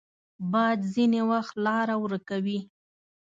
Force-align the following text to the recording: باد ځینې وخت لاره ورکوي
باد 0.51 0.79
ځینې 0.93 1.21
وخت 1.31 1.53
لاره 1.65 1.95
ورکوي 2.03 2.59